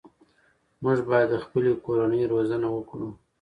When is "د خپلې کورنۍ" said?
1.31-2.21